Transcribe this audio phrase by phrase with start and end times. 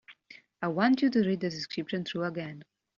[0.63, 2.63] I want you to read this description through again.